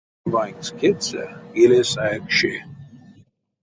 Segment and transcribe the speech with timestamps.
[0.25, 1.23] А ванькс кедьсэ
[1.61, 2.53] иля сае кши.